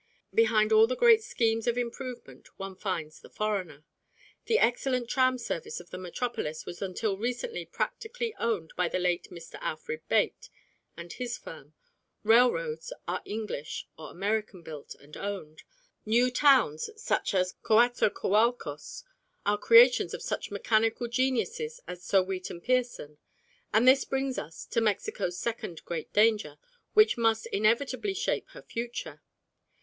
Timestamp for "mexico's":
24.81-25.37